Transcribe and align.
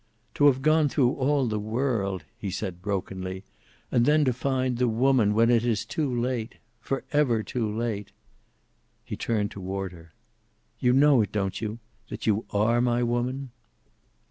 "To 0.33 0.47
have 0.47 0.63
gone 0.63 0.89
through 0.89 1.11
all 1.11 1.45
the 1.45 1.59
world," 1.59 2.23
he 2.35 2.49
said, 2.49 2.81
brokenly, 2.81 3.43
"and 3.91 4.03
then 4.03 4.25
to 4.25 4.33
find 4.33 4.79
the 4.79 4.87
Woman, 4.87 5.35
when 5.35 5.51
it 5.51 5.63
is 5.63 5.85
too 5.85 6.11
late. 6.19 6.55
Forever 6.79 7.43
too 7.43 7.71
late." 7.71 8.11
He 9.05 9.15
turned 9.15 9.51
toward 9.51 9.91
her. 9.91 10.11
"You 10.79 10.91
know 10.93 11.21
it, 11.21 11.31
don't 11.31 11.61
you? 11.61 11.77
That 12.09 12.25
you 12.25 12.45
are 12.49 12.81
my 12.81 13.03
woman?" 13.03 13.51